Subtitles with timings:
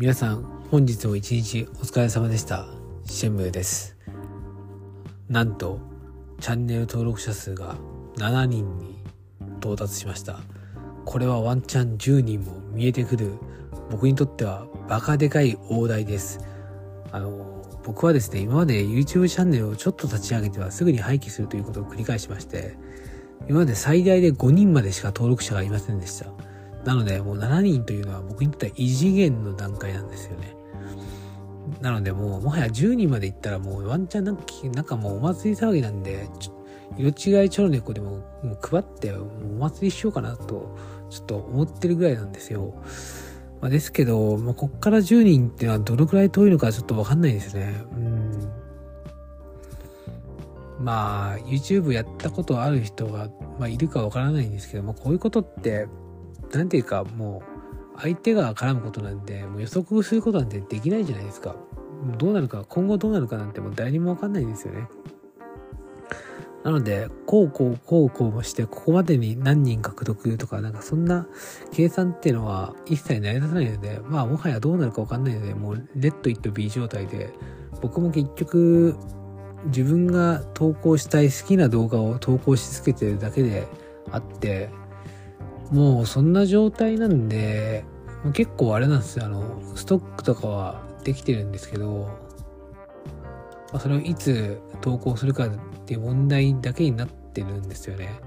[0.00, 2.64] 皆さん本日も一日お疲れ様でした。
[3.04, 3.98] シェンムです。
[5.28, 5.78] なんと
[6.40, 7.76] チャンネル登録者数が
[8.16, 9.04] 7人に
[9.58, 10.40] 到達しました。
[11.04, 13.34] これはワンチャン10人も見えてくる
[13.90, 16.40] 僕にとってはバカでかい大台です。
[17.12, 22.78] あの僕はですね今まで YouTube チャンネルをちょっと立ち上げてはすぐに廃棄するということを繰り返しまして
[23.50, 26.49] 今まで最大で5人までしか登録者がいませんでした。
[26.84, 30.56] なので、もう7人というのは僕にとっては異次元の段階なんですよね。
[31.80, 34.44] なので、もう、もはや10人まで行ったらもうワンチャンなんか、
[34.74, 36.28] なんかもうお祭り騒ぎなんで、
[36.96, 37.14] 色違い
[37.50, 39.24] チョロネコでももう配ってお
[39.58, 40.76] 祭りしようかなと、
[41.10, 42.74] ちょっと思ってるぐらいなんですよ。
[43.60, 47.74] まあ、ですけど、まあ、こっから10人っていうのはどのくらい遠いのかちょっとわかんないですね。
[47.92, 48.50] うん。
[50.80, 55.86] まあ、YouTube やったことある人が、まあ、いるかわからないんですけど、まあ、こういうことって、
[56.52, 57.42] なんていうかも
[57.96, 61.54] う相手が絡むことなんでもう予測することなんてできないじゃないですか。
[62.18, 64.88] どうなるか今後どうなるかなんてもう誰にもわかんないんですよね。
[66.64, 71.26] なのでこうこうこうこうもしてここまでに何人獲得とかなんかそんな
[71.72, 77.32] 計算っていうのは一切成り立たないのでまあもはやどうなるかわかんないのでもうレッド・イット・ビー状態で
[77.80, 78.96] 僕も結局
[79.66, 83.66] 自分が投稿したい好きな動画を投稿し続けてるだけで
[84.10, 84.68] あって
[85.70, 87.84] もうそんな状態なんで、
[88.32, 92.08] 結構あれなんですよ、あの、ストックとかはできてるんですけど、
[93.72, 95.50] まあ、それをいつ投稿するかっ
[95.86, 98.20] ていう問題だけになってるんですよね。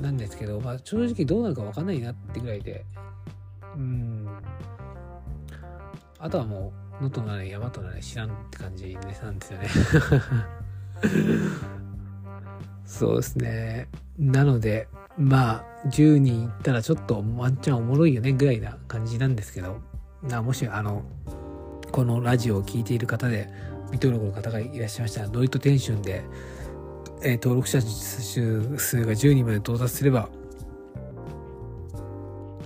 [0.00, 2.84] なんですけど、まあ、正直どうなるかわかんないなってぐらいで、
[3.76, 4.28] うん。
[6.18, 9.68] あとはもう、能登なれ山となれ知らんって感じなんですよね。
[12.84, 13.88] そうですね。
[14.18, 14.88] なので、
[15.18, 19.80] まあ、10人いったらちょっとワンチャンおもろいよねぐらいな感じなんですけど、
[20.22, 21.02] なもしあの、
[21.90, 23.48] このラジオを聴いている方で、
[23.90, 26.22] 未登録の方がいらっしゃいましたら、ノイトテンションで、
[27.22, 30.28] えー、登録者数が10人まで到達すれば、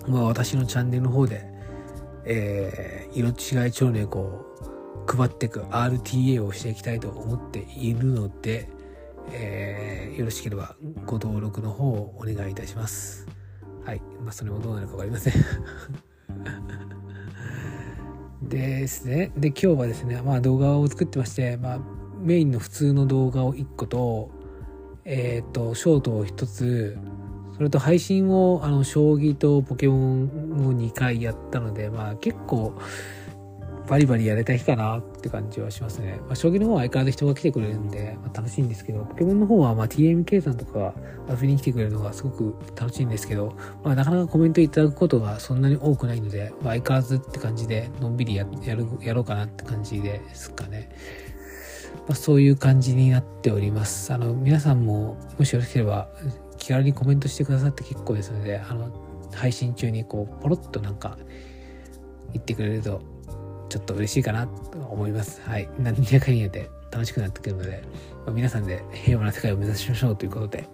[0.07, 1.45] まあ私のチャンネルの方で、
[2.27, 8.69] えー、色違い超猫を配っていく RTA をしていきたいと思っているので、
[9.31, 13.27] えー、よろしければご登録の方をお願いいたします。
[13.85, 14.03] はい。
[14.23, 15.35] まあ、それもどうなるかわかりません
[18.49, 19.33] ですね。
[19.37, 21.81] で、今日はですね、まあ動画を作ってまして、まあ
[22.21, 24.31] メインの普通の動画を1個と、
[25.05, 26.97] えっ、ー、と、ショートを1つ、
[27.57, 30.25] それと配信を、あの、将棋とポケモン
[30.69, 32.75] を2回やったので、まあ結構、
[33.89, 36.19] バリバリやれた日かなって感じはしますね。
[36.27, 40.95] まあ、将棋の方は相変わらず人が来てくれるんで、まあ、楽しいんですけど、ポケモンの方はま TMK さんとか
[41.29, 50.89] 遊びに来てくれるのがすごく楽しいんですけど、まあ、なかなかコメントいただくことがそんなに多くないので、まあ、相変わらずって感じで、のんびりやるやろうかなって感じですかね。
[52.09, 54.13] まあ、そういう感じになっております。
[54.13, 56.09] あの、皆さんも、もしよろしければ、
[56.57, 58.91] 気軽にコメントしてくださって結構ですので、あの、
[59.35, 61.19] 配信中にこう、ポロッとなんか、
[62.33, 63.03] 言ってくれると
[63.73, 65.41] ちょっと嬉しいかなと思います。
[65.41, 65.67] はい。
[65.79, 67.83] 何やかんやで楽しくなってくるので、
[68.27, 70.69] まあ、皆さんで平和な世界を目指しましょうということで、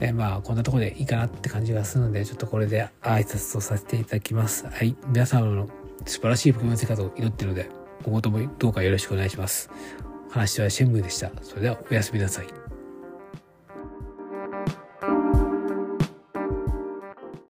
[0.00, 4.66] えまあ、こんなところでいいかなって感じがするので、ちょっとこれで挨拶とさせていただきます。
[4.66, 4.96] はい。
[5.06, 5.68] 皆様の
[6.04, 7.70] 素晴らしいポケモン生活を祈っているので、
[8.02, 9.70] 今後ともどうかよろしくお願いします。
[10.30, 11.30] 話はシェンムーでした。
[11.42, 12.67] それではおやすみなさい。